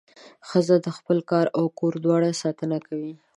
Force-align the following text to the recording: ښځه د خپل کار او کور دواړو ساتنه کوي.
ښځه 0.47 0.75
د 0.85 0.87
خپل 0.97 1.17
کار 1.31 1.45
او 1.57 1.65
کور 1.79 1.93
دواړو 2.03 2.39
ساتنه 2.41 2.77
کوي. 2.87 3.13